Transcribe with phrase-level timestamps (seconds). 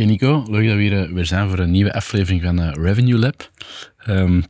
[0.00, 2.72] Oké Nico, leuk dat we hier eh, weer zijn voor een nieuwe aflevering van eh,
[2.72, 3.50] Revenue Lab.
[3.98, 4.42] Ehm,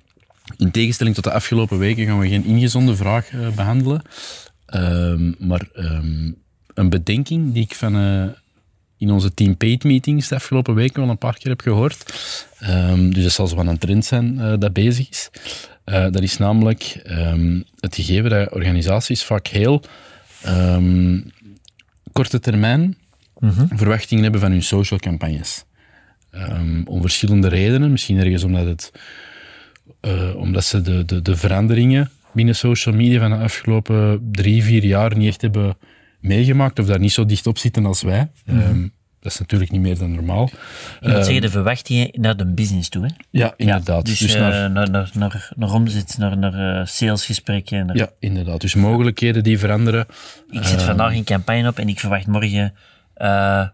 [0.57, 4.03] in tegenstelling tot de afgelopen weken gaan we geen ingezonde vraag eh, behandelen,
[4.67, 6.33] Ehm, maar ehm,
[6.75, 7.95] een bedenking die ik van
[8.99, 12.13] in onze Team Paid meetings de afgelopen weken wel een paar keer heb gehoord.
[13.13, 15.31] Dus dat zal zo van een trend zijn dat bezig is.
[15.85, 17.03] dat is namelijk
[17.81, 19.83] het gegeven dat organisaties vaak heel
[22.13, 22.97] korte termijn
[23.75, 25.65] verwachtingen hebben van hun social campagnes.
[26.35, 27.91] Um, om verschillende redenen.
[27.91, 28.93] Misschien ergens omdat, het,
[30.01, 34.85] uh, omdat ze de, de, de, veranderingen binnen social media van de afgelopen drie, vier
[34.85, 35.77] jaar niet echt hebben
[36.21, 38.31] meegemaakt of daar niet zo dicht op zitten als wij.
[38.45, 40.51] Mm um, dat is natuurlijk niet meer dan normaal.
[41.01, 43.03] Je moet um, zeggen, de verwachtingen naar de business toe.
[43.05, 43.11] Hè?
[43.31, 44.07] Ja, inderdaad.
[44.07, 47.87] Ja, dus, dus naar, uh, naar, naar, naar, naar omzet, naar, naar uh, salesgesprekken.
[47.87, 47.97] Naar...
[47.97, 48.61] Ja, inderdaad.
[48.61, 50.07] Dus mogelijkheden die veranderen.
[50.51, 52.75] Ik zet vandaag een campagne op en ik verwacht morgen
[53.21, 53.67] uh,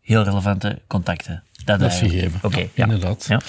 [0.00, 1.42] heel relevante contacten.
[1.64, 2.36] Dat, dat is gegeven.
[2.36, 2.84] Oké, okay, ja.
[2.84, 3.26] inderdaad.
[3.28, 3.40] Ja.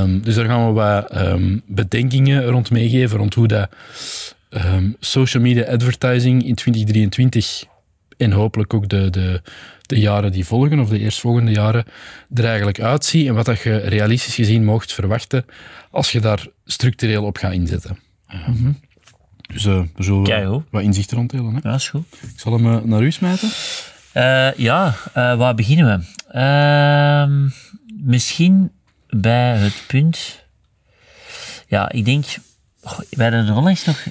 [0.00, 3.68] Um, dus daar gaan we wat um, bedenkingen rond meegeven, rond hoe dat
[4.50, 7.64] um, social media advertising in 2023
[8.16, 9.42] en hopelijk ook de, de,
[9.82, 11.84] de jaren die volgen, of de eerstvolgende jaren,
[12.34, 15.44] er eigenlijk uitziet en wat dat je realistisch gezien mocht verwachten
[15.90, 17.98] als je daar structureel op gaat inzetten.
[18.46, 18.78] Mm -hmm.
[19.52, 21.54] Dus uh, we zullen wat inzicht rond delen.
[21.54, 21.68] Hè?
[21.68, 22.06] Ja, is goed.
[22.22, 23.48] Ik zal hem uh, naar u smijten.
[24.16, 26.38] Uh, ja, uh, waar beginnen we?
[26.38, 27.50] Uh,
[28.04, 28.72] misschien
[29.08, 30.44] bij het punt.
[31.66, 32.24] Ja, ik denk.
[32.82, 34.06] Oh, we hebben er onlangs nog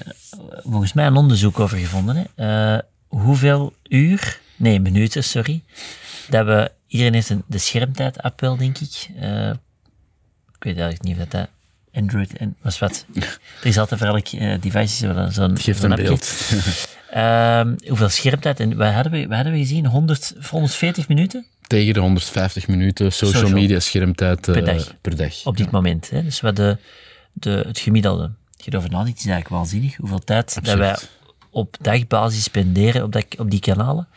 [0.62, 2.26] volgens mij een onderzoek over gevonden.
[2.34, 2.78] Hè?
[3.06, 5.62] hoeveel uur, nee, minuten, sorry.
[6.28, 9.08] Dat we, iedereen heeft een, de schermtijd app wel, denk ik.
[10.54, 11.48] ik weet eigenlijk niet of dat
[11.96, 13.06] Android en was wat.
[13.14, 14.30] er is altijd voor elk
[14.62, 16.50] device zo'n Geeft een beeld.
[17.16, 18.60] Um, hoeveel schermtijd?
[18.60, 19.86] En wat hadden we, wat hadden we gezien?
[19.86, 21.46] 100, 140 minuten?
[21.66, 23.60] Tegen de 150 minuten social, social.
[23.60, 24.88] media schermtijd per dag.
[24.88, 25.44] Uh, per dag.
[25.44, 25.72] Op dit ja.
[25.72, 26.10] moment.
[26.10, 26.22] Hè?
[26.22, 26.76] Dus wat de,
[27.32, 28.30] de, het gemiddelde.
[28.56, 29.96] Je erover nadenkt, is eigenlijk waanzinnig.
[29.96, 30.96] Hoeveel tijd dat wij
[31.50, 34.08] op dagbasis spenderen op, dat, op die kanalen.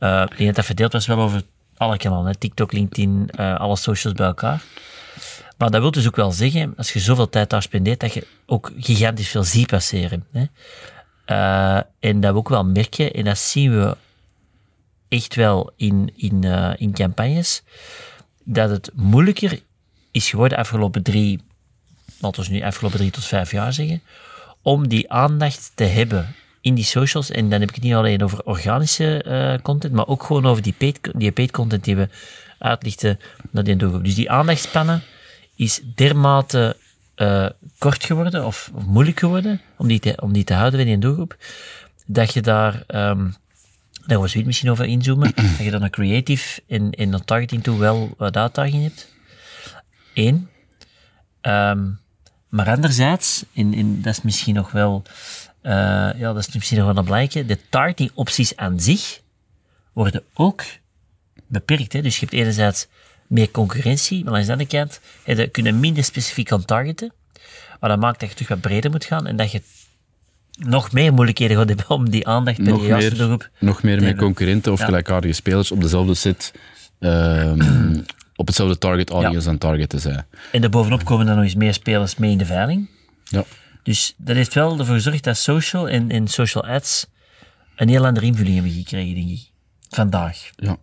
[0.00, 1.42] Uh, ik denk dat dat verdeeld was wel over
[1.76, 2.26] alle kanalen.
[2.26, 2.34] Hè?
[2.34, 4.62] TikTok, LinkedIn, uh, alle socials bij elkaar.
[5.56, 8.26] Maar dat wil dus ook wel zeggen, als je zoveel tijd daar spendeert, dat je
[8.46, 10.24] ook gigantisch veel ziet passeren.
[10.32, 10.44] Hè?
[11.26, 13.96] Uh, en dat we ook wel merken, en dat zien we
[15.08, 17.62] echt wel in, in, uh, in campagnes,
[18.44, 19.60] dat het moeilijker
[20.10, 21.42] is geworden de afgelopen drie,
[22.20, 24.02] laten we nu afgelopen drie tot vijf jaar zeggen,
[24.62, 27.30] om die aandacht te hebben in die socials.
[27.30, 30.62] En dan heb ik het niet alleen over organische uh, content, maar ook gewoon over
[30.62, 32.08] die paid, die paid content die we
[32.58, 33.18] uitlichten
[33.50, 33.76] naar die.
[33.76, 35.02] Dus die aandachtspannen
[35.56, 36.76] is dermate
[37.16, 37.48] uh,
[37.78, 41.36] kort geworden of, moeilijk geworden om die te, om die te houden in een doelgroep,
[42.06, 43.34] dat je daar, um,
[44.06, 47.62] daar was we misschien over inzoomen, dat je dan een creative in, in de targeting
[47.62, 49.12] toe wel wat uitdaging hebt.
[50.14, 50.48] Eén.
[51.42, 51.98] Um,
[52.48, 55.02] maar anderzijds, in, in, dat is misschien nog wel,
[55.62, 55.72] uh,
[56.16, 59.20] ja, dat is misschien nog wel een blijken, de targeting opties aan zich
[59.92, 60.64] worden ook
[61.46, 61.92] beperkt.
[61.92, 62.02] Hè?
[62.02, 62.86] Dus je hebt enerzijds
[63.34, 67.12] meer concurrentie, maar aan de andere kant je kunnen minder specifiek gaan targeten.
[67.80, 69.62] Maar dat maakt dat je toch wat breder moet gaan en dat je
[70.58, 74.16] nog meer moeilijkheden gaat hebben om die aandacht bij nog de juiste Nog meer met
[74.16, 74.84] concurrenten of ja.
[74.84, 76.52] gelijkaardige spelers op dezelfde set
[77.00, 78.04] um,
[78.36, 79.52] op hetzelfde target audience ja.
[79.52, 80.26] aan target te zijn.
[80.52, 82.88] En daarbovenop komen er nog eens meer spelers mee in de veiling.
[83.24, 83.44] Ja.
[83.82, 87.06] Dus dat heeft wel ervoor gezorgd dat social en, en social ads
[87.76, 89.50] een heel andere invulling hebben gekregen, denk ik.
[89.88, 90.50] Vandaag.
[90.56, 90.76] Ja.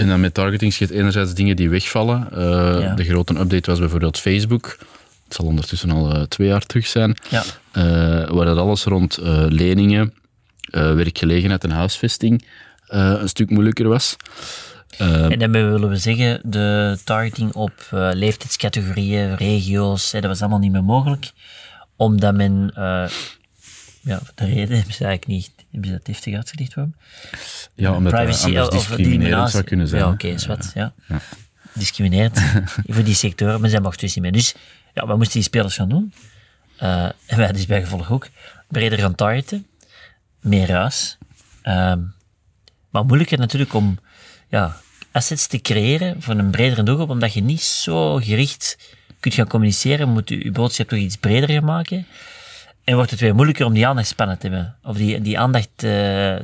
[0.00, 2.28] En dan met targeting schiet enerzijds dingen die wegvallen.
[2.32, 2.38] Uh,
[2.80, 2.94] ja.
[2.94, 4.76] De grote update was bijvoorbeeld Facebook.
[5.24, 7.16] Het zal ondertussen al uh, twee jaar terug zijn.
[7.28, 7.42] Ja.
[7.72, 9.18] Uh, waar dat alles rond
[9.48, 10.14] leningen,
[10.70, 12.46] werkgelegenheid en huisvesting
[12.86, 14.16] een stuk moeilijker was.
[14.98, 17.72] en daarmee willen we zeggen, de targeting op
[18.12, 21.30] leeftijdscategorieën, regio's, dat was allemaal niet meer mogelijk.
[21.96, 22.72] Omdat men
[24.02, 26.94] ja, de reden hebben ze eigenlijk niet hebben ze dat heftig uitgelicht waarom?
[27.80, 30.02] Ja, omdat Privacy, dat of discriminerend zou kunnen zijn.
[30.02, 30.92] Ja, oké, okay, wat, ja.
[31.08, 31.20] ja.
[31.72, 32.40] Discriminerend
[32.86, 34.32] voor die sectoren, maar zij mochten dus niet meer.
[34.32, 34.54] Dus
[34.94, 36.12] ja, wat moesten die spelers gaan doen?
[36.82, 38.28] Uh, en wij dus bij gevolg ook
[38.68, 39.66] breder gaan targeten,
[40.40, 41.18] meer ruis.
[41.64, 42.14] Um,
[42.90, 43.98] maar moeilijker natuurlijk om
[44.48, 44.76] ja,
[45.12, 48.78] assets te creëren voor een bredere doelgroep, omdat je niet zo gericht
[49.20, 52.06] kunt gaan communiceren, moet je, je boodschap toch iets breder gaan maken.
[52.84, 55.90] En wordt het weer moeilijker om die aandachtspannen te hebben, of die, die aandacht uh,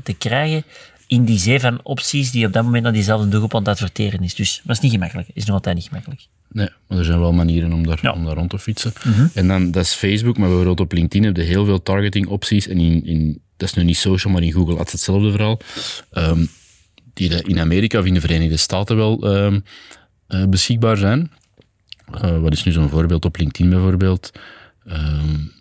[0.02, 0.64] te krijgen
[1.06, 4.22] in die zee van opties die op dat moment naar diezelfde doelgroep aan het adverteren
[4.22, 4.34] is.
[4.34, 6.26] Dus dat is niet gemakkelijk, is nog altijd niet gemakkelijk.
[6.48, 8.92] Nee, maar er zijn wel manieren om daar, om daar rond te fietsen.
[9.04, 9.26] Mhm.
[9.34, 12.68] En dan, dat is Facebook, maar bijvoorbeeld op LinkedIn heb je heel veel targeting opties.
[12.68, 15.60] En in, in, dat is nu niet social, maar in Google Ads hetzelfde vooral.
[16.12, 16.48] Um,
[17.12, 19.64] die in Amerika of in de Verenigde Staten wel um,
[20.28, 21.30] uh, beschikbaar zijn.
[22.14, 24.32] Uh, wat is nu zo'n voorbeeld op LinkedIn bijvoorbeeld?
[24.86, 25.52] Um,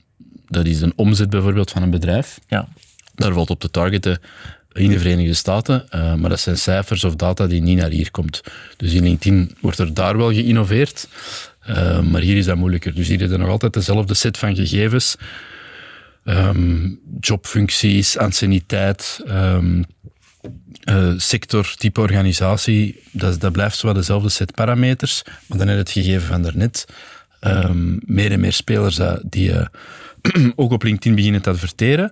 [0.48, 2.40] dat is een omzet bijvoorbeeld van een bedrijf.
[2.48, 2.68] Ja.
[3.16, 4.20] Daar valt op te targeten
[4.76, 8.12] in de Verenigde Staten, uh, maar dat zijn cijfers of data die niet naar hier
[8.12, 8.42] komt.
[8.78, 11.08] Dus in LinkedIn wordt er daar wel geïnnoveerd,
[11.70, 12.96] uh, maar hier is dat moeilijker.
[12.96, 15.16] Dus hier is er nog altijd dezelfde set van gegevens,
[16.24, 19.86] um, jobfuncties, anciëniteit, um,
[20.90, 25.84] uh, sector, type organisatie, dat, dat blijft zo dezelfde set parameters, maar dan heb je
[25.84, 26.86] het gegeven van daarnet.
[27.42, 29.54] Um, meer en meer spelers die
[30.56, 32.12] ook op LinkedIn beginnen te adverteren.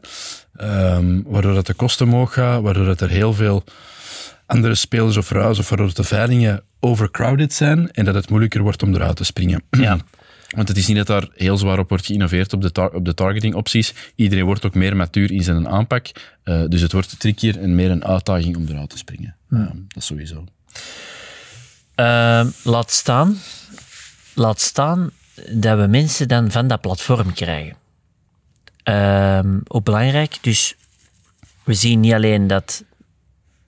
[0.62, 3.64] Um, waardoor dat de kosten omhoog gaan, waardoor dat er heel veel
[4.46, 8.84] andere spelers of ruis of waardoor de veilingen overcrowded zijn en dat het moeilijker wordt
[8.84, 9.64] om eruit te springen.
[9.80, 9.98] Ja.
[10.56, 13.14] Want het is niet dat daar heel zwaar op wordt geïnnoveerd op de, op de
[13.14, 13.94] targeting opties.
[14.16, 16.12] Iedereen wordt ook meer matuur in zijn aanpak.
[16.44, 19.36] Uh, dus het wordt trickier en meer een uitdaging om eruit te springen.
[19.50, 19.58] Ja.
[19.58, 20.46] Uh, dat sowieso.
[21.96, 23.38] Uh, laat staan,
[24.34, 25.12] laat staan
[25.52, 27.76] dat we mensen dan van dat platform krijgen.
[28.84, 30.38] Um, ook belangrijk.
[30.42, 30.76] Dus
[31.64, 32.84] we zien niet alleen dat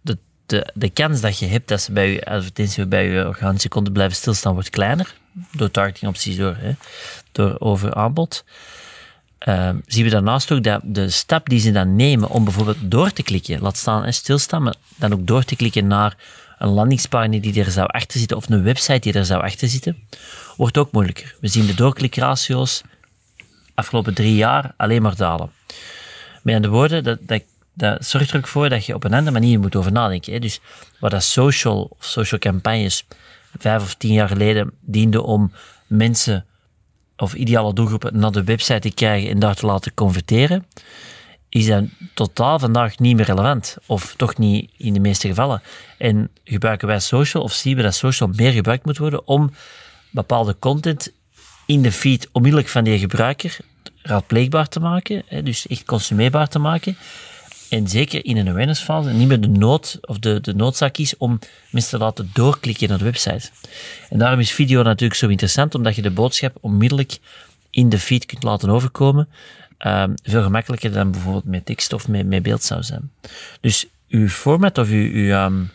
[0.02, 3.70] de, de, de kans dat je hebt dat ze bij je advertentie bij je organische
[3.70, 5.16] konden blijven stilstaan, wordt kleiner.
[5.52, 6.72] Door targeting opties, door, hè,
[7.32, 8.44] door overaanbod.
[9.48, 13.12] Um, zien we daarnaast ook dat de stap die ze dan nemen om bijvoorbeeld door
[13.12, 16.18] te klikken, laat staan en stilstaan, maar dan ook door te klikken naar
[16.58, 19.98] een landingspagina die er zou achter zitten of een website die er zou achter zitten,
[20.58, 21.36] wordt ook moeilijker.
[21.42, 22.82] We zien de doorklikratio's
[23.76, 25.52] afgelopen drie jaar alleen maar dalen.
[26.44, 27.44] Met andere woorden, dat, dat,
[27.74, 30.34] dat zorgt er ook voor dat je op een andere manier moet over nadenken.
[30.34, 30.40] Hè.
[30.40, 30.60] Dus
[31.00, 33.06] wat dat social of social campagnes
[33.58, 35.52] vijf of tien jaar geleden diende om
[35.88, 36.46] mensen
[37.18, 40.66] of ideale doelgroepen naar de website te krijgen en daar te laten converteren,
[41.50, 41.84] is dat
[42.14, 43.78] totaal vandaag niet meer relevant.
[43.86, 45.62] Of toch niet in de meeste gevallen.
[45.98, 49.52] En gebruiken wij social of zien we dat social meer gebruikt moet worden om
[50.12, 51.14] bepaalde content
[51.66, 53.58] in de feed onmiddellijk van die gebruiker
[54.02, 56.98] raadpleegbaar te maken, dus echt consumeerbaar te maken.
[57.70, 61.40] En zeker in een awareness-fase niet meer de nood of de, de noodzaak is om
[61.70, 63.50] mensen te laten doorklikken naar de website.
[64.10, 67.18] En daarom is video natuurlijk zo interessant, omdat je de boodschap onmiddellijk
[67.70, 69.28] in de feed kunt laten overkomen.
[69.86, 73.12] Um, veel gemakkelijker dan bijvoorbeeld met tekst of met, met beeld zou zijn.
[73.62, 75.72] Dus uw format of uw, uw, um,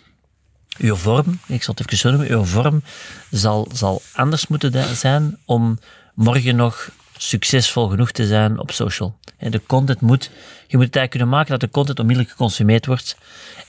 [0.81, 2.83] uw vorm, ik zal het even zo noemen, uw vorm
[3.31, 5.79] zal, zal anders moeten zijn om
[6.15, 9.19] morgen nog succesvol genoeg te zijn op social.
[9.37, 10.25] En de content moet,
[10.67, 13.17] je moet het eigenlijk kunnen maken dat de content onmiddellijk geconsumeerd wordt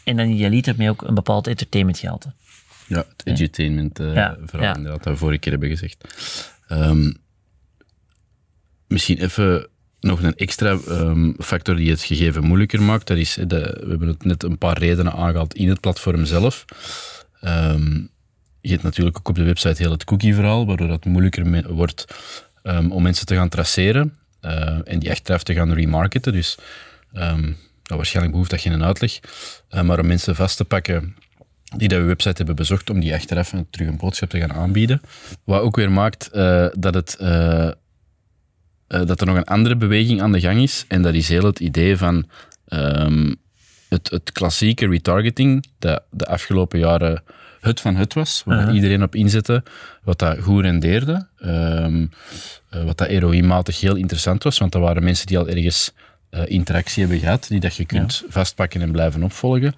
[0.04, 2.32] en dan je ermee ook een bepaald entertainmentgehalte.
[2.88, 3.40] Ja, het
[4.00, 4.76] uh, ja, vooral ja.
[4.76, 6.08] inderdaad, dat we vorige keer hebben gezegd.
[6.70, 7.18] Um,
[8.88, 9.68] misschien even
[10.02, 13.08] nog een extra um, factor die het gegeven moeilijker maakt.
[13.08, 16.66] Dat is, de, we hebben het net een paar redenen aangehaald in het platform zelf.
[17.42, 18.10] Um,
[18.62, 22.06] je hebt natuurlijk ook op de website heel het cookie-verhaal, waardoor het moeilijker wordt
[22.64, 26.34] um, om mensen te gaan traceren uh, en die achteraf te gaan remarketen.
[26.34, 26.58] Dus
[27.14, 29.20] um, waarschijnlijk behoeft dat geen uitleg.
[29.70, 31.16] Uh, maar om mensen vast te pakken
[31.78, 35.02] die dat we website hebben bezocht, om die achteraf terug een boodschap te gaan aanbieden.
[35.44, 37.18] Wat ook weer maakt uh, dat het
[38.92, 40.86] uh, dat er nog een andere beweging aan de gang is.
[40.88, 42.26] En dat is heel het idee van
[42.70, 43.36] um,
[43.90, 47.24] het, het, klassieke retargeting, dat de afgelopen jaren
[47.62, 48.76] het van het was, waar uh-huh.
[48.76, 49.64] iedereen op inzette,
[50.04, 52.10] wat dat goed rendeerde, um,
[52.70, 55.92] wat dat ROI-matig heel interessant was, want dat waren mensen die al ergens
[56.32, 58.32] uh, interactie hebben gehad, die dat je kunt ja.
[58.32, 59.76] vastpakken en blijven opvolgen.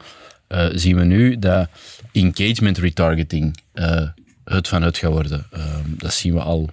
[0.50, 1.68] Uh, zien we nu dat
[2.12, 3.58] engagement retargeting
[4.44, 5.46] het van het gaat worden.
[5.54, 6.70] Um, dat zien we al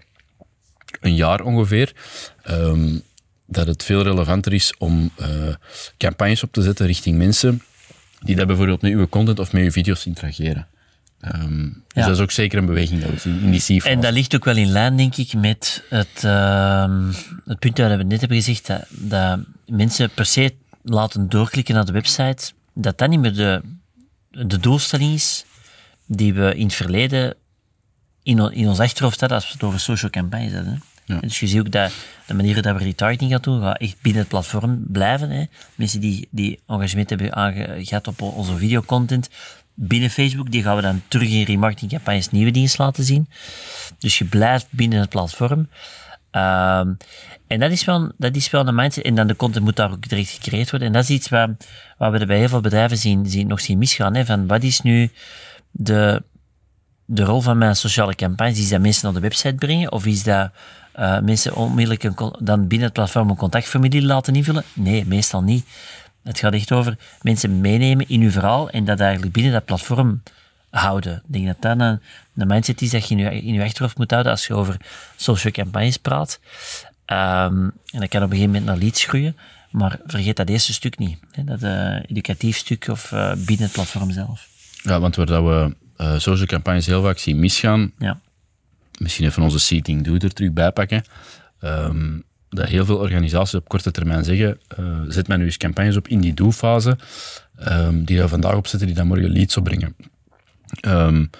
[1.01, 1.93] een jaar ongeveer,
[2.51, 3.03] um,
[3.47, 5.27] dat het veel relevanter is om uh,
[5.97, 7.63] campagnes op te zetten richting mensen
[8.21, 10.67] die dat bijvoorbeeld met uw content of met uw video's interageren.
[11.25, 11.95] Um, ja.
[11.95, 14.35] Dus dat is ook zeker een beweging dat we zien in die En dat ligt
[14.35, 17.11] ook wel in lijn, denk ik, met het, uh,
[17.45, 21.85] het punt dat we net hebben gezegd, dat, dat, mensen per se laten doorklikken naar
[21.85, 23.63] de website, dat dat niet meer de,
[24.31, 25.45] de doelstelling is
[26.07, 27.35] die we in het verleden
[28.23, 30.83] in, in ons achterhoofd hadden als we het over social campagnes hadden.
[31.21, 31.93] Dus je ziet ook dat
[32.27, 35.31] de manier dat we retargeting gaan doen, gaat echt binnen het platform blijven.
[35.31, 35.45] Hè.
[35.75, 39.29] Mensen die, die engagement hebben gehad op onze videocontent,
[39.75, 43.29] binnen Facebook, die gaan we dan terug in remarketing campagnes nieuwe dienst laten zien.
[43.99, 45.69] Dus je blijft binnen het platform.
[46.33, 46.97] Um,
[47.47, 49.05] en dat is, wel, dat is wel een mindset.
[49.05, 50.89] En dan de content moet daar ook direct gecreëerd worden.
[50.89, 51.57] En dat is iets waar,
[51.99, 54.15] waar we bij heel veel bedrijven zien, zien, nog zien misgaan.
[54.15, 55.11] Hè, van wat is nu
[55.71, 56.23] de,
[57.05, 58.59] de rol van mijn sociale campagnes?
[58.59, 59.93] Is dat mensen naar de website brengen?
[59.93, 60.51] Of is dat
[61.01, 64.65] uh, mensen onmiddellijk een, dan binnen het platform een contactformulier laten invullen?
[64.73, 65.67] Nee, meestal niet.
[66.23, 70.23] Het gaat echt over mensen meenemen in uw verhaal en dat eigenlijk binnen dat platform
[70.71, 71.17] houden.
[71.17, 72.01] Ik denk dat dat een,
[72.37, 74.77] een mindset is dat je in je, in je achterhoofd moet houden als je over
[75.17, 76.41] social campagnes praat.
[77.07, 79.37] Um, en dat kan op een gegeven moment naar leads groeien.
[79.71, 81.19] Maar vergeet dat eerste stuk niet.
[81.31, 84.49] Hè, dat uh, educatief stuk of uh, binnen het platform zelf.
[84.83, 88.21] Ja, want waar dat we uh, social campagnes heel vaak zien misgaan, ja.
[89.01, 91.05] Misschien even onze seating do er terug bij pakken,
[91.61, 94.61] um, dat heel veel organisaties op korte termijn zeggen,
[95.09, 96.99] zet mij nu eens campagnes op in die do-fase,
[97.69, 99.97] um, die daar vandaag op zitten, die dan morgen leads opbrengen.
[100.87, 101.31] Um,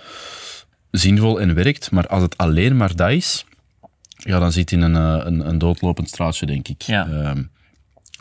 [0.91, 3.45] zinvol en werkt, maar als het alleen maar dat is,
[4.17, 6.83] ja, dan zit in een, eh, een, een doodlopend straatje, denk ik.
[6.83, 7.31] Ja.
[7.31, 7.51] Um,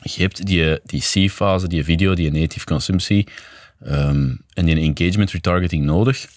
[0.02, 3.28] je hebt die, die C-fase, die video, die native consumptie
[3.86, 6.28] um, en die engagement retargeting nodig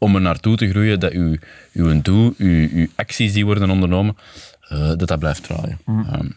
[0.00, 1.36] om er naartoe te groeien dat uw,
[1.72, 4.16] uw doel, uw, uw acties die worden ondernomen,
[4.72, 5.78] uh, dat dat blijft draaien.
[5.84, 6.06] Mm.
[6.12, 6.36] Um,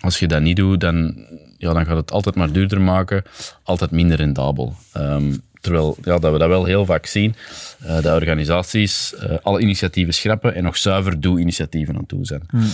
[0.00, 3.22] als je dat niet doet, dan, ja, dan gaat het altijd maar duurder maken,
[3.62, 4.76] altijd minder rendabel.
[4.96, 7.34] Um, Terwijl ja, dat we dat wel heel vaak zien,
[7.82, 12.42] uh, dat organisaties uh, alle initiatieven schrappen en nog zuiver doe-initiatieven aan toe zijn.
[12.48, 12.70] Hmm.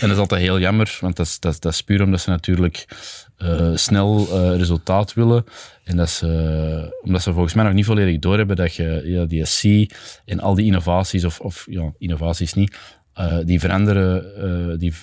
[0.00, 2.30] En dat is altijd heel jammer, want dat is, dat dat is puur omdat ze
[2.30, 2.86] natuurlijk
[3.38, 5.44] uh, snel resultaat willen.
[5.84, 9.64] En dat ze, omdat ze volgens mij nog niet volledig doorhebben dat je die SC
[10.24, 12.76] en al die innovaties, of, of ja, innovaties niet,
[13.44, 14.94] die veranderen, die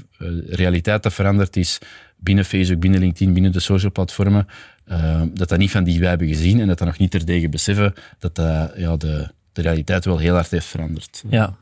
[0.49, 1.79] realiteit dat veranderd is
[2.17, 4.47] binnen Facebook, binnen LinkedIn, binnen de social platformen,
[4.87, 7.49] uh, dat dat niet van die wij hebben gezien en dat dat nog niet terdege
[7.49, 8.37] beseffen dat
[8.75, 11.23] ja, de, de realiteit wel heel hard heeft veranderd.
[11.29, 11.55] Ja.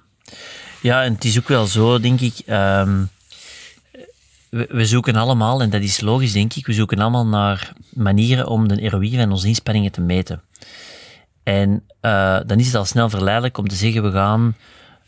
[0.82, 2.34] ja, en het is ook wel zo, denk ik.
[2.48, 3.10] Um,
[4.54, 8.68] we, zoeken allemaal, en dat is logisch, denk ik, we zoeken allemaal naar manieren om
[8.68, 10.42] de ROI van onze inspanningen te meten.
[11.44, 14.56] En uh, dan is het al snel verleidelijk om te zeggen, we gaan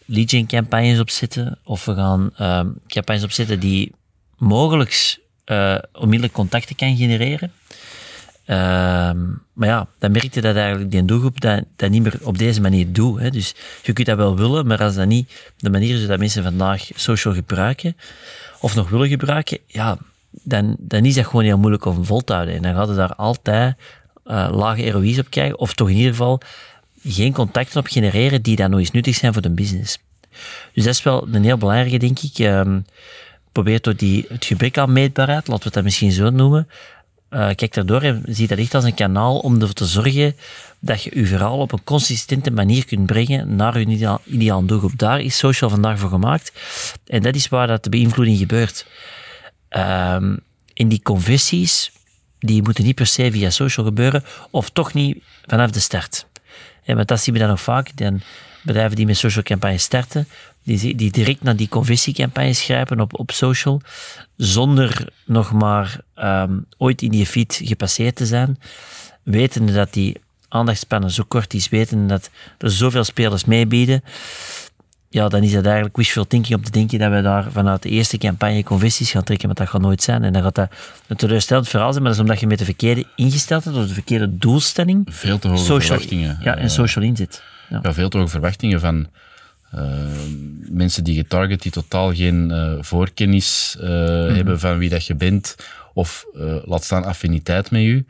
[0.06, 3.92] lead campagnes opzetten, of we gaan uh, campagnes opzetten die
[4.38, 7.52] mogelijk uh, onmiddellijk contacten kan genereren.
[8.46, 9.20] Ehm,
[9.54, 12.92] maar ja, dan merkte dat eigenlijk die doelgroep dat, dat niet meer op deze manier
[12.92, 13.20] doet.
[13.20, 13.30] Hè.
[13.30, 16.44] Dus je kunt dat wel willen, maar als dat niet de manier is dat mensen
[16.44, 17.98] vandaag social gebruiken,
[18.60, 19.98] of nog willen gebruiken, ja,
[20.44, 22.56] dan, dan is dat gewoon heel moeilijk om vol te houden.
[22.56, 23.76] En dan gaat het daar altijd
[24.26, 26.42] uh, lage ROI's op krijgen, of toch in ieder geval
[27.04, 29.98] geen contacten op genereren die dan nog eens nuttig zijn voor de business.
[30.74, 32.40] Dus dat is wel een heel belangrijke, denk ik.
[32.40, 32.86] Um,
[33.52, 36.68] probeer door die, het gebrek aan meetbaarheid, laten we dat misschien zo noemen,
[37.30, 40.36] uh, kijk daardoor en zie dat echt als een kanaal om ervoor te zorgen
[40.80, 44.98] dat je je verhaal op een consistente manier kunt brengen naar je ideaal, doelgroep.
[44.98, 46.52] Daar is social vandaag voor gemaakt.
[47.08, 48.86] En dat is waar dat de beïnvloeding gebeurt.
[49.70, 50.40] Um,
[50.74, 51.92] in die conversies,
[52.40, 56.26] die moeten niet per se via social gebeuren, of toch niet vanaf de start.
[56.86, 57.98] Want dat zien we dan nog vaak.
[57.98, 58.22] Dan
[58.66, 60.28] bedrijven die met social campagnes starten,
[60.64, 63.82] die, die direct naar die conversiecampagnes grijpen op, op social,
[64.38, 68.60] zonder nog maar um, ooit in die feed gepasseerd te zijn,
[69.24, 70.18] wetende dat die
[70.48, 74.04] aandachtspannen zo kort is, wetende dat er zoveel spelers meebieden,
[75.16, 77.90] ja, dan is dat eigenlijk wishful thinking om te denken dat we daar vanuit de
[77.90, 80.24] eerste campagne conversies gaan trekken, maar dat gaat nooit zijn.
[80.24, 80.70] En dan gaat dat
[81.08, 83.88] een teleurstellend verhaal zijn, maar dat is omdat je met de verkeerde ingesteld hebt, of
[83.88, 85.08] de verkeerde doelstelling.
[85.12, 86.38] Veel te hoge social, verwachtingen.
[86.42, 87.44] Ja, en social inzet.
[87.70, 87.80] Ja.
[87.84, 87.94] ja.
[87.94, 89.08] veel te hoge verwachtingen van
[89.76, 89.82] uh,
[90.70, 94.36] mensen die getarget die totaal geen uh, voorkennis mm -hmm.
[94.36, 95.56] hebben van wie dat je bent,
[95.94, 96.26] of
[96.66, 98.06] laat staan affiniteit met je.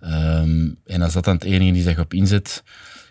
[0.00, 2.62] Um, en als dat dan het enige is dat je op inzet,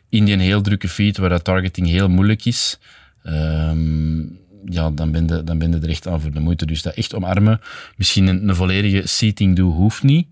[0.09, 2.79] in die heel drukke feed, waar dat targeting heel moeilijk is,
[3.23, 6.65] um, ja, dan ben, je, dan ben je er echt aan voor de moeite.
[6.65, 7.61] Dus dat echt omarmen.
[7.95, 10.27] Misschien een, een volledige seating do hoeft niet.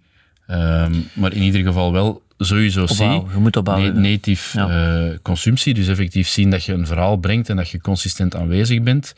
[0.47, 3.31] Um, maar in ieder geval wel sowieso opbouwen.
[3.31, 4.01] Je moet opbouwen.
[4.01, 5.07] native ja.
[5.07, 5.73] uh, consumptie.
[5.73, 9.13] Dus effectief zien dat je een verhaal brengt en dat je consistent aanwezig bent.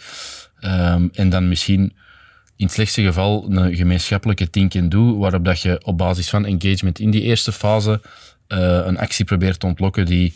[0.62, 1.94] Um, en dan misschien
[2.56, 6.46] in het slechtste geval een gemeenschappelijke think and do, waarop dat je op basis van
[6.46, 8.02] engagement in die eerste fase
[8.48, 10.34] uh, een actie probeert te ontlokken die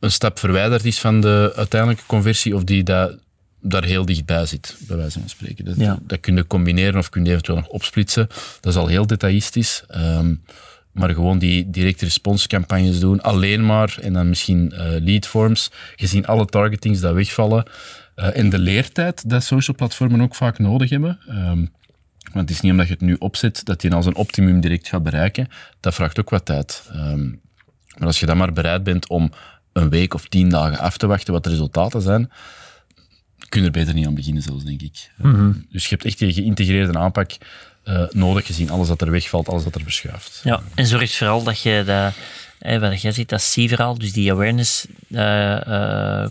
[0.00, 3.18] een stap verwijderd is van de uiteindelijke conversie of die dat,
[3.60, 5.64] daar heel dichtbij zit, bij wijze van spreken.
[5.64, 5.98] Dat, ja.
[6.02, 8.26] dat kun je combineren of kun je eventueel nog opsplitsen.
[8.60, 9.84] Dat is al heel detailistisch.
[9.96, 10.44] Um,
[10.94, 16.46] maar gewoon die directe responscampagnes doen, alleen maar, en dan misschien uh, leadforms, gezien alle
[16.46, 17.66] targetings dat wegvallen.
[18.16, 21.18] Uh, en de leertijd dat social platformen ook vaak nodig hebben.
[21.28, 21.72] Um,
[22.32, 24.88] Want het is niet omdat je het nu opzet dat je als een optimum direct
[24.88, 25.48] gaat bereiken.
[25.80, 26.90] Dat vraagt ook wat tijd.
[26.96, 27.40] Um,
[27.98, 29.32] maar als je dan maar bereid bent om
[29.72, 32.30] een week of tien dagen af te wachten wat de resultaten zijn,
[33.48, 35.10] kun je er beter niet aan beginnen zelfs, denk ik.
[35.16, 35.52] Mhm.
[35.70, 37.36] Dus je hebt echt die geïntegreerde aanpak
[37.84, 40.40] uh, nodig gezien alles dat er wegvalt, alles dat er verschuift.
[40.44, 44.86] Ja, en zorg vooral dat je dat, wat jij ziet, dat C-verhaal, dus die awareness,
[45.08, 46.26] uh, uh,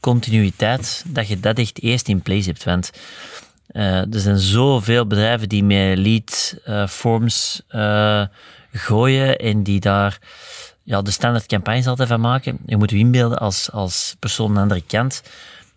[0.00, 2.64] continuïteit, dat je dat echt eerst in place hebt.
[2.64, 2.90] Want
[3.72, 6.54] er zijn zoveel bedrijven die met lead
[6.88, 7.62] forms
[8.72, 10.18] gooien en die daar
[10.82, 12.58] ja, de standaard campagnes altijd van maken.
[12.66, 15.22] Je moet je inbeelden als, als persoon aan de andere kant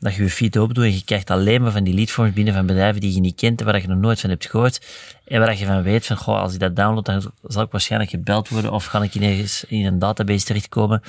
[0.02, 2.54] dat je je feed open doet en je krijgt alleen maar van die leadforms binnen
[2.54, 4.86] van bedrijven die je niet kent en waar je nog nooit van hebt gehoord.
[5.24, 8.12] En waar je van weet van, goh, als ik dat download, dan zal ik waarschijnlijk
[8.12, 11.02] gebeld worden of ga ik ineens in een database terechtkomen.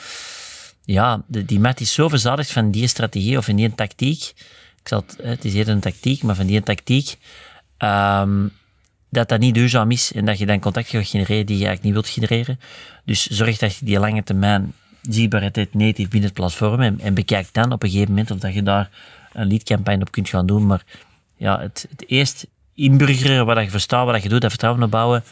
[0.84, 4.22] Ja, die mat is zo verzadigd van die strategie of van die tactiek.
[4.80, 7.16] Ik zal het, het is eerder een tactiek, maar van die tactiek,
[7.78, 8.52] um,
[9.08, 11.82] dat dat niet duurzaam is en dat je dan contacten gaat genereren die je eigenlijk
[11.82, 12.60] niet wilt genereren.
[13.04, 14.72] Dus zorg dat je die lange termijn
[15.10, 18.62] zichtbaarheid native binnen het platform en, bekijk dan op een gegeven moment of dat je
[18.62, 18.90] daar
[19.32, 20.66] een leadcampagne op kunt gaan doen.
[20.66, 20.84] Maar
[21.36, 25.24] ja, het, het eerst inburgeren, wat je verstaat, wat je doet, dat vertrouwen opbouwen,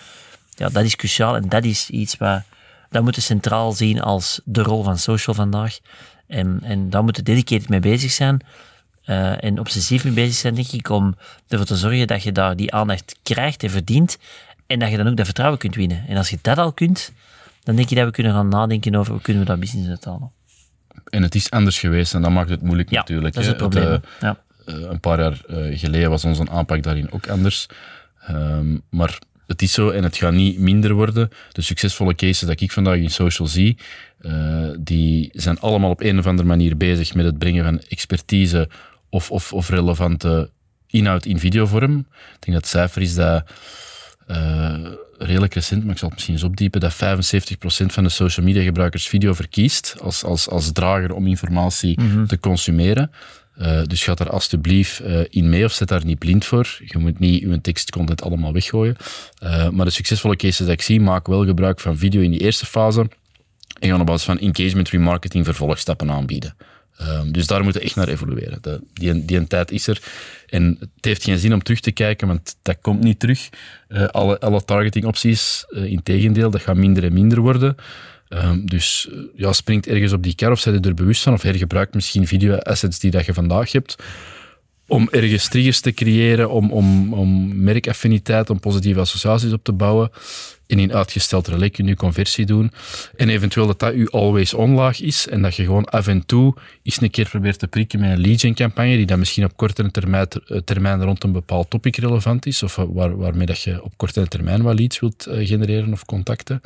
[0.54, 2.44] ja, dat is cruciaal en dat is iets waar,
[2.90, 5.78] dat moeten centraal zien als de rol van social vandaag.
[6.26, 8.40] En, en daar moeten dedicated mee bezig zijn.
[9.06, 11.16] Uh, en obsessief mee bezig zijn, denk ik, om
[11.48, 14.18] ervoor te zorgen dat je daar die aandacht krijgt en verdient.
[14.66, 16.04] En dat je dan ook dat vertrouwen kunt winnen.
[16.08, 17.12] En als je dat al kunt,
[17.62, 20.30] dan denk je dat we kunnen gaan nadenken over hoe kunnen we dat business uithalen.
[21.04, 23.34] En het is anders geweest en dat maakt het moeilijk ja, natuurlijk.
[23.34, 23.90] dat is het probleem.
[23.90, 24.38] Het, uh, ja.
[24.66, 25.36] uh, een paar jaar
[25.76, 27.66] geleden was onze aanpak daarin ook anders.
[28.30, 31.28] Um, maar het is zo en het gaat niet minder worden.
[31.52, 33.78] De succesvolle cases dat ik vandaag in social zie,
[34.78, 38.68] die zijn allemaal op een of andere manier bezig met het brengen van expertise
[39.08, 40.50] of, of, of relevante
[40.86, 41.98] inhoud in videovorm.
[41.98, 42.06] Ik
[42.40, 43.44] denk dat het cijfer is dat
[44.30, 44.74] uh,
[45.18, 46.96] redelijk recent, maar ik zal het misschien eens opdiepen, dat 75%
[47.86, 52.26] van de social media gebruikers video verkiest als, als, als drager om informatie Mhm.
[52.26, 53.10] te consumeren.
[53.58, 56.78] Uh, dus ga daar alsjeblieft uh, in mee of zet daar niet blind voor.
[56.84, 58.96] Je moet niet je tekstcontent allemaal weggooien.
[59.72, 62.66] Maar de succesvolle cases dat ik zie, maken wel gebruik van video in die eerste
[62.66, 63.08] fase
[63.80, 66.54] en gaan op basis van engagement remarketing vervolgstappen aanbieden.
[67.02, 68.58] Um, dus daar moeten we echt naar evolueren.
[68.60, 70.02] De, die, die een tijd is er.
[70.46, 73.48] En het heeft geen zin om terug te kijken, want dat komt niet terug.
[73.88, 77.76] Uh, alle, alle targeting opties, uh, in tegendeel, dat gaat minder en minder worden.
[78.28, 81.42] Um, dus uh, ja, springt ergens op die kar of je er bewust van of
[81.42, 83.96] hergebruikt misschien video-assets die dat je vandaag hebt
[84.90, 90.10] om ergens triggers te creëren, om, om, om merkaffiniteit, om positieve associaties op te bouwen.
[90.66, 92.72] En in uitgesteld relais kun je conversie doen.
[93.16, 96.54] En eventueel dat dat je always on-laag is en dat je gewoon af en toe
[96.82, 99.56] eens een keer probeert te prikken met een lead gen campagne die dan misschien op
[99.56, 100.28] kortere termijn,
[100.64, 104.62] termijn rond een bepaald topic relevant is of waar, waarmee dat je op kortere termijn
[104.62, 106.60] wat leads wilt genereren of contacten.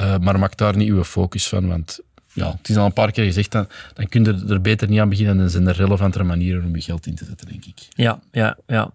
[0.00, 2.00] Uh, maar maak daar niet uw focus van, want
[2.32, 5.00] ja, het is al een paar keer gezegd, dan, dan kun je er beter niet
[5.00, 7.88] aan beginnen en zijn er relevantere manieren om je geld in te zetten, denk ik.
[7.94, 8.92] Ja, ja, ja.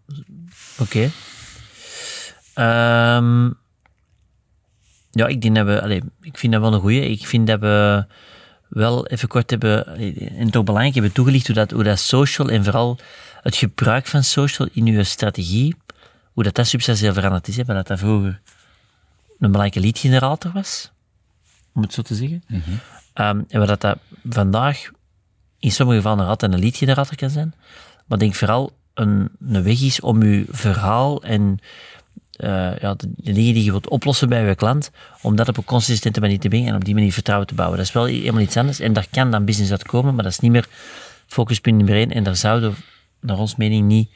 [0.77, 1.09] Oké.
[2.53, 3.17] Okay.
[3.17, 3.57] Um,
[5.11, 7.09] ja, ik denk dat we, allez, ik vind dat wel een goeie.
[7.09, 8.05] Ik vind dat we
[8.69, 9.85] wel even kort hebben,
[10.37, 12.99] en toch belangrijk hebben toegelicht hoe dat, hoe dat social en vooral
[13.41, 15.75] het gebruik van social in uw strategie,
[16.33, 17.57] hoe dat dat substantieel veranderd is.
[17.57, 18.41] Hè, dat dat vroeger
[19.39, 20.91] een belangrijke leadgenerator was,
[21.73, 22.43] om het zo te zeggen.
[22.47, 22.79] Mm -hmm.
[23.19, 23.97] Um, en wat dat
[24.29, 24.89] vandaag
[25.59, 27.53] in sommige gevallen nog altijd een leadgenerator kan zijn,
[28.05, 31.59] maar denk vooral een, een weg is om uw verhaal en
[32.37, 35.57] uh, ja, de, de, dingen die je wilt oplossen bij je klant, om dat op
[35.57, 37.77] een consistente manier te brengen en op die manier vertrouwen te bouwen.
[37.77, 40.33] Dat is wel helemaal iets anders en daar kan dan business uit komen, maar dat
[40.33, 40.67] is niet meer
[41.27, 42.75] focuspunt nummer één en daar zouden,
[43.21, 44.09] naar ons mening, niet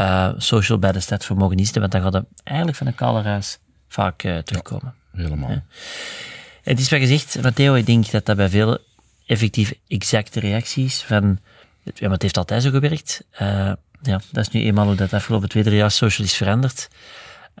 [0.00, 3.40] uh, social bij de stad voor mogen want dan gaat het eigenlijk van een kale
[3.88, 4.94] vaak uh, terugkomen.
[5.12, 5.50] Ja, helemaal.
[5.50, 5.62] Ja.
[6.66, 8.78] Het is wel gezegd, Matteo, ik denk dat dat bij veel
[9.26, 11.38] effectief exacte reacties van,
[11.82, 13.24] ja, maar het heeft altijd zo gewerkt.
[13.32, 16.88] Uh, ja, dat is nu eenmaal hoe dat afgelopen twee, drie jaar social is veranderd.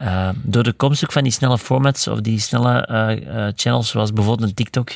[0.02, 4.12] Uh, door de komst ook van die snelle formats of die snelle uh, channels, zoals
[4.12, 4.90] bijvoorbeeld een TikTok,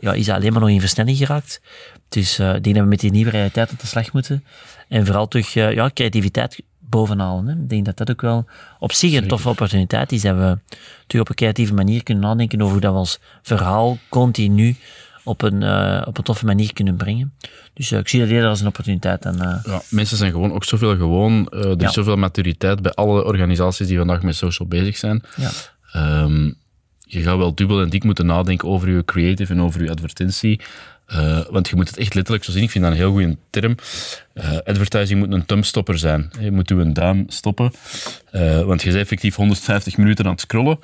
[0.00, 1.60] ja, is dat alleen maar nog in versnelling geraakt.
[2.08, 4.44] Dus ik denk dat we met die nieuwe realiteit op de slag moeten.
[4.88, 6.62] En vooral terug ja, creativiteit
[6.96, 7.46] bovenhalen.
[7.46, 7.52] Hè.
[7.52, 8.46] Ik denk dat dat ook wel
[8.78, 10.22] op zich een toffe opportuniteit is.
[10.22, 10.58] Dat we
[11.06, 14.76] terug op een creatieve manier kunnen nadenken over hoe dat we ons verhaal continu
[15.24, 17.34] op een, uh, op een toffe manier kunnen brengen.
[17.74, 19.24] Dus uh, ik zie dat eerder als een opportuniteit.
[19.24, 19.64] En, uh...
[19.64, 21.48] ja, mensen zijn gewoon ook zoveel gewoon.
[21.48, 25.22] er is zoveel maturiteit bij alle organisaties die vandaag met social bezig zijn.
[25.36, 25.50] Ja.
[26.22, 26.56] Um,
[27.06, 30.60] je gaat wel dubbel en dik moeten nadenken over je creative en over je advertentie.
[31.08, 32.62] Uh, want je moet het echt letterlijk zo zien.
[32.62, 33.74] Ik vind dat een heel goede term.
[34.34, 36.30] Uh, advertising moet een thumbstopper zijn.
[36.40, 37.72] Je moet een duim stoppen.
[38.32, 40.78] Uh, want je bent effectief 150 minuten aan het scrollen.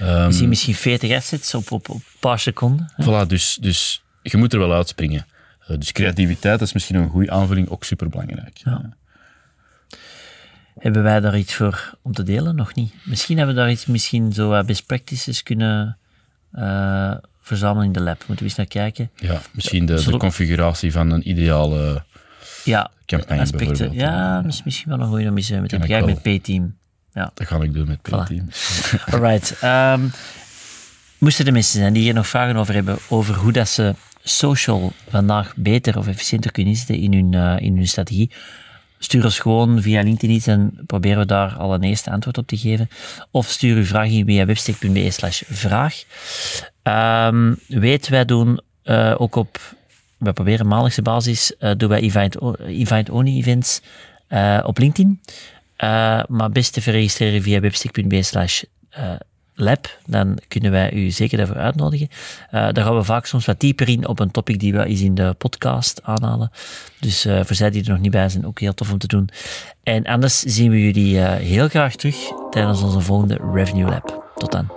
[0.00, 2.92] Um, je ziet misschien 40 assets op, op, op een paar seconden.
[3.02, 5.26] Voilà, dus, dus je moet er wel uitspringen.
[5.78, 8.56] dus creativiteit is misschien een goede aanvulling, ook superbelangrijk.
[8.56, 8.96] Ja.
[10.78, 12.56] Hebben wij daar iets voor om te delen?
[12.56, 12.92] Nog niet.
[13.04, 15.98] Misschien hebben we daar iets, misschien zo best practices kunnen
[17.48, 18.18] verzamelen in de lab.
[18.18, 19.10] Moeten we eens naar kijken.
[19.14, 22.04] Ja, misschien de, de configuratie van een ideale
[22.64, 23.68] ja, campagne aspecten.
[23.68, 24.00] bijvoorbeeld.
[24.00, 26.76] Ja, misschien wel een goede om eens met te bekijken met P-team.
[27.12, 27.30] Ja.
[27.34, 28.48] Dat ga ik doen met P-team.
[28.52, 29.12] Voilà.
[29.12, 29.62] Alright.
[29.64, 30.10] Um,
[31.18, 34.92] moesten er mensen zijn die hier nog vragen over hebben, over hoe dat ze social
[35.08, 38.30] vandaag beter of efficiënter kunnen inzetten in hun, uh, in hun strategie,
[38.98, 42.46] Stuur ons gewoon via LinkedIn iets en proberen we daar al een eerste antwoord op
[42.46, 42.88] te geven.
[43.30, 46.02] Of stuur uw vraag in via webstick.be slash vraag.
[46.82, 49.74] Um, weet, wij doen uh, ook op,
[50.18, 53.80] wij proberen maandelijkse basis, uh, doen wij event-only events
[54.28, 55.20] uh, op LinkedIn.
[56.28, 58.62] maar best te verregistreren via webstick.be slash
[59.58, 62.08] lab, dan kunnen wij u zeker daarvoor uitnodigen.
[62.10, 65.00] Uh, daar gaan we vaak soms wat dieper in op een topic die we eens
[65.00, 66.50] in de podcast aanhalen.
[67.00, 69.06] Dus uh, voor zij die er nog niet bij zijn, ook heel tof om te
[69.06, 69.28] doen.
[69.82, 72.16] En anders zien we jullie uh, heel graag terug
[72.50, 74.32] tijdens onze volgende Revenue Lab.
[74.34, 74.72] Tot dan.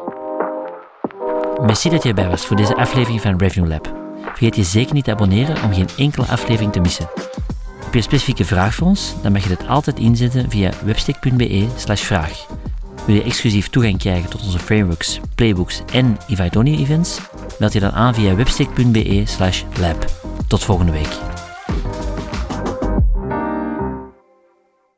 [1.61, 3.93] Merci dat je erbij was voor deze aflevering van Revenue Lab.
[4.21, 7.09] Vergeet je zeker niet te abonneren om geen enkele aflevering te missen.
[7.83, 9.13] Heb je een specifieke vraag voor ons?
[9.21, 12.45] Dan mag je dit altijd inzetten via webstick.be slash vraag.
[13.05, 17.19] Wil je exclusief toegang krijgen tot onze frameworks, playbooks en Ivaitonia events?
[17.59, 20.05] Meld je dan aan via webstick.be slash lab.
[20.47, 21.40] Tot volgende week.